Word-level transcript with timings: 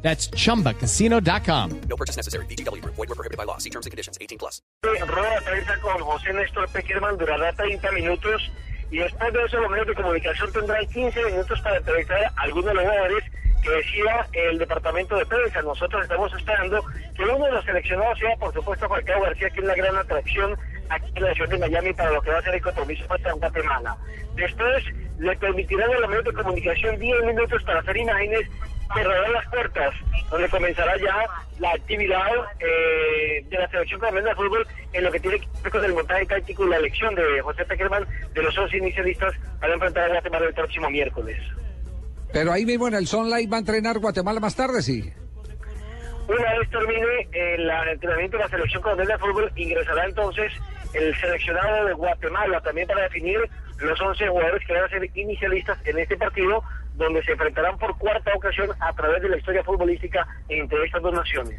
That's 0.00 0.30
chumbacasino.com. 0.30 1.80
No 1.88 1.96
purchase 1.96 2.16
necessary. 2.16 2.46
BGW. 2.46 2.82
Void 2.84 3.08
were 3.08 3.14
prohibited 3.14 3.36
by 3.36 3.44
law. 3.44 3.58
See 3.58 3.70
terms 3.70 3.86
and 3.86 3.90
conditions. 3.90 4.16
18 4.20 4.38
plus. 4.38 4.62
Rueda 4.82 5.34
de 5.34 5.42
prensa 5.42 5.78
con 5.80 6.00
José 6.00 6.32
Néstor 6.32 6.68
Peckerman 6.68 7.18
durará 7.18 7.52
30 7.52 7.92
minutos 7.92 8.50
y 8.90 8.98
después 8.98 9.32
de 9.32 9.44
eso 9.44 9.60
los 9.60 9.70
medios 9.70 9.86
de 9.88 9.94
comunicación 9.94 10.52
tendrán 10.52 10.86
15 10.86 11.24
minutos 11.24 11.60
para 11.60 11.76
entrevistar 11.76 12.24
a 12.24 12.32
algunos 12.42 12.66
de 12.66 12.74
los 12.74 12.84
jugadores 12.84 13.24
que 13.62 13.70
decida 13.70 14.26
el 14.32 14.58
departamento 14.58 15.16
de 15.16 15.26
prensa. 15.26 15.62
Nosotros 15.62 16.02
estamos 16.02 16.32
esperando 16.32 16.84
que 17.14 17.24
uno 17.24 17.44
de 17.44 17.52
los 17.52 17.64
seleccionados 17.64 18.18
sea, 18.18 18.36
por 18.36 18.54
supuesto, 18.54 18.88
Falcao 18.88 19.20
García, 19.20 19.50
que 19.50 19.60
es 19.60 19.66
la 19.66 19.74
gran 19.74 19.96
atracción 19.96 20.56
aquí 20.88 21.12
en 21.16 21.22
la 21.22 21.34
ciudad 21.34 21.50
de 21.50 21.58
Miami 21.58 21.92
para 21.92 22.12
lo 22.12 22.22
que 22.22 22.30
va 22.30 22.38
a 22.38 22.42
ser 22.42 22.54
el 22.54 22.62
compromiso 22.62 23.06
contra 23.06 23.32
Guatemala. 23.32 23.96
Después 24.36 24.84
le 25.18 25.36
permitirán 25.36 25.90
a 25.90 25.98
los 25.98 26.08
medios 26.08 26.24
de 26.24 26.32
comunicación 26.32 26.98
10 26.98 27.24
minutos 27.24 27.62
para 27.64 27.80
hacer 27.80 27.96
imágenes, 27.96 28.48
cerrarán 28.94 29.32
las 29.32 29.46
puertas, 29.48 29.94
donde 30.30 30.48
comenzará 30.48 30.96
ya 30.98 31.26
la 31.58 31.72
actividad 31.72 32.28
eh, 32.60 33.44
de 33.48 33.58
la 33.58 33.68
selección 33.68 34.00
colombiana 34.00 34.30
de 34.30 34.34
fútbol 34.36 34.66
en 34.92 35.04
lo 35.04 35.10
que 35.10 35.20
tiene 35.20 35.40
que 35.40 35.46
ver 35.62 35.72
con 35.72 35.84
el 35.84 35.94
montaje 35.94 36.26
táctico 36.26 36.66
y 36.66 36.70
la 36.70 36.76
elección 36.76 37.14
de 37.14 37.40
José 37.42 37.64
Peckerman 37.64 38.06
de 38.34 38.42
los 38.42 38.56
11 38.56 38.76
inicialistas 38.76 39.34
para 39.60 39.74
enfrentar 39.74 40.04
a 40.04 40.08
Guatemala 40.08 40.46
el 40.46 40.54
próximo 40.54 40.90
miércoles. 40.90 41.38
Pero 42.32 42.52
ahí 42.52 42.64
mismo 42.66 42.88
en 42.88 42.94
el 42.94 43.06
Sunlight 43.06 43.50
va 43.50 43.56
a 43.56 43.60
entrenar 43.60 43.98
Guatemala 43.98 44.40
más 44.40 44.54
tarde, 44.54 44.82
sí. 44.82 45.12
Una 46.28 46.58
vez 46.58 46.68
termine 46.68 47.28
el 47.32 47.70
entrenamiento 47.90 48.36
de 48.36 48.42
la 48.42 48.50
selección 48.50 48.82
colombiana 48.82 49.14
de 49.14 49.18
fútbol, 49.18 49.50
ingresará 49.56 50.04
entonces 50.04 50.52
el 50.92 51.14
seleccionado 51.16 51.86
de 51.86 51.94
Guatemala 51.94 52.60
también 52.60 52.86
para 52.86 53.02
definir 53.02 53.38
los 53.78 54.00
11 54.00 54.28
jugadores 54.28 54.66
que 54.66 54.72
van 54.74 54.84
a 54.84 54.88
ser 54.88 55.10
inicialistas 55.14 55.78
en 55.86 55.98
este 55.98 56.16
partido, 56.16 56.62
donde 56.98 57.22
se 57.22 57.32
enfrentarán 57.32 57.78
por 57.78 57.96
cuarta 57.96 58.30
ocasión 58.36 58.70
a 58.80 58.92
través 58.92 59.22
de 59.22 59.28
la 59.30 59.38
historia 59.38 59.64
futbolística 59.64 60.26
entre 60.48 60.84
estas 60.84 61.02
dos 61.02 61.14
naciones. 61.14 61.56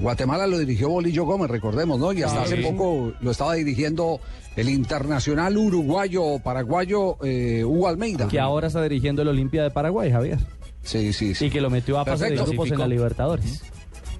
Guatemala 0.00 0.46
lo 0.46 0.58
dirigió 0.58 0.88
Bolillo 0.88 1.24
Gómez, 1.24 1.50
recordemos, 1.50 1.98
¿no? 1.98 2.12
Y 2.12 2.22
hasta 2.22 2.42
hace 2.42 2.56
poco 2.58 3.12
lo 3.20 3.30
estaba 3.30 3.54
dirigiendo 3.54 4.20
el 4.56 4.68
internacional 4.68 5.56
uruguayo, 5.56 6.38
paraguayo 6.38 7.16
eh, 7.24 7.64
Hugo 7.64 7.88
Almeida. 7.88 8.28
Que 8.28 8.38
ahora 8.38 8.68
está 8.68 8.82
dirigiendo 8.82 9.22
el 9.22 9.28
Olimpia 9.28 9.62
de 9.62 9.70
Paraguay, 9.70 10.10
Javier. 10.10 10.38
Sí, 10.82 11.12
sí, 11.12 11.34
sí. 11.34 11.46
Y 11.46 11.50
que 11.50 11.60
lo 11.60 11.68
metió 11.68 11.98
a 11.98 12.04
fase 12.04 12.30
de 12.30 12.36
grupos 12.36 12.70
en 12.70 12.78
la 12.78 12.86
Libertadores. 12.86 13.62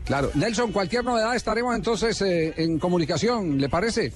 Claro. 0.04 0.30
Nelson, 0.34 0.72
cualquier 0.72 1.04
novedad 1.04 1.36
estaremos 1.36 1.76
entonces 1.76 2.20
eh, 2.22 2.54
en 2.56 2.78
comunicación, 2.78 3.58
¿le 3.60 3.68
parece? 3.68 4.12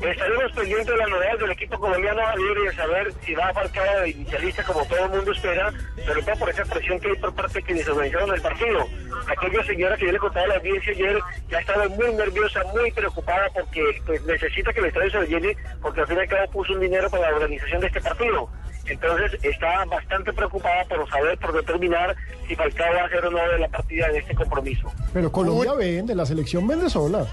Estaremos 0.00 0.52
pendientes 0.52 0.86
de 0.86 0.96
las 0.96 1.10
novedades 1.10 1.40
del 1.40 1.50
equipo 1.50 1.78
colombiano 1.78 2.20
libre 2.36 2.70
de 2.70 2.76
saber 2.76 3.12
si 3.24 3.34
va 3.34 3.48
a 3.48 3.52
Falcao 3.52 4.00
de 4.00 4.10
inicialista 4.10 4.62
como 4.62 4.84
todo 4.84 5.04
el 5.04 5.10
mundo 5.10 5.32
espera, 5.32 5.72
sobre 6.06 6.22
todo 6.22 6.36
por 6.36 6.50
esa 6.50 6.64
presión 6.64 7.00
que 7.00 7.08
hay 7.08 7.16
por 7.16 7.34
parte 7.34 7.54
de 7.54 7.62
quienes 7.62 7.88
organizaron 7.88 8.32
el 8.32 8.40
partido. 8.40 8.86
Aquella 9.26 9.64
señora 9.64 9.96
que 9.96 10.06
yo 10.06 10.12
le 10.12 10.18
contaba 10.18 10.44
a 10.46 10.48
la 10.50 10.54
audiencia 10.56 10.92
ayer 10.92 11.18
ya 11.50 11.58
estaba 11.58 11.88
muy 11.88 12.12
nerviosa, 12.14 12.62
muy 12.72 12.92
preocupada 12.92 13.48
porque 13.52 13.82
pues, 14.06 14.22
necesita 14.24 14.72
que 14.72 14.80
el 14.80 14.86
estadio 14.86 15.10
se 15.10 15.20
le 15.20 15.26
llene 15.26 15.56
porque 15.82 16.00
al 16.00 16.06
fin 16.06 16.16
y 16.16 16.20
al 16.20 16.28
cabo 16.28 16.50
puso 16.52 16.72
un 16.74 16.80
dinero 16.80 17.10
para 17.10 17.30
la 17.30 17.36
organización 17.36 17.80
de 17.80 17.86
este 17.88 18.00
partido. 18.00 18.48
Entonces 18.86 19.38
está 19.42 19.84
bastante 19.84 20.32
preocupada 20.32 20.84
por 20.84 21.10
saber, 21.10 21.36
por 21.38 21.52
determinar 21.52 22.16
si 22.46 22.54
Falcao 22.54 22.94
va 22.94 23.02
a 23.02 23.06
hacer 23.06 23.26
o 23.26 23.30
no 23.30 23.38
de 23.38 23.58
la 23.58 23.68
partida 23.68 24.06
en 24.06 24.16
este 24.16 24.34
compromiso. 24.34 24.92
Pero 25.12 25.30
Colombia 25.30 25.74
vende, 25.74 26.14
la 26.14 26.24
selección 26.24 26.66
vende 26.66 26.88
sola. 26.88 27.26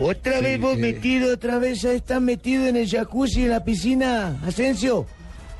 Otra 0.00 0.40
vez 0.40 0.60
vos 0.60 0.76
eh. 0.76 0.80
metido, 0.80 1.34
otra 1.34 1.58
vez 1.58 1.82
ya 1.82 1.92
estás 1.92 2.20
metido 2.20 2.66
en 2.66 2.76
el 2.76 2.88
jacuzzi, 2.88 3.44
en 3.44 3.50
la 3.50 3.64
piscina. 3.64 4.38
Asensio, 4.46 5.06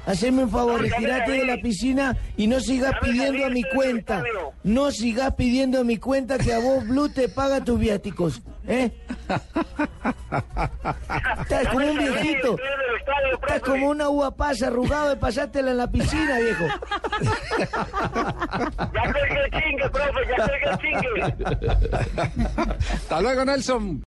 haceme 0.06 0.44
un 0.44 0.50
favor, 0.50 0.80
retirate 0.80 1.32
de 1.32 1.44
la 1.44 1.56
piscina 1.58 2.16
y 2.36 2.46
no 2.46 2.60
sigas 2.60 2.94
pidiendo 3.02 3.44
a 3.44 3.50
mi 3.50 3.62
cuenta. 3.62 4.22
No 4.62 4.90
sigas 4.90 5.34
pidiendo 5.34 5.80
a 5.80 5.84
mi 5.84 5.98
cuenta 5.98 6.38
que 6.38 6.52
a 6.52 6.58
vos 6.58 6.86
Blue 6.86 7.08
te 7.08 7.28
paga 7.28 7.62
tus 7.62 7.78
viáticos. 7.78 8.40
¿Eh? 8.66 8.90
Estás 11.42 11.68
como 11.68 11.86
un 11.86 11.98
viejito. 11.98 12.56
Estás 13.34 13.60
como 13.60 13.88
una 13.88 14.08
uva 14.08 14.34
pasa 14.34 14.68
arrugado 14.68 15.10
de 15.10 15.16
pasártela 15.16 15.70
en 15.70 15.76
la 15.78 15.90
piscina, 15.90 16.38
viejo. 16.38 16.64
Ya 18.94 19.12
colgué 19.12 19.44
el 19.44 19.50
chingue, 19.50 19.90
profe, 19.90 20.20
ya 20.28 20.36
colgué 20.46 20.70
el 20.70 20.78
chingue. 20.78 21.20
Hasta 22.94 23.20
luego, 23.20 23.44
Nelson. 23.44 24.02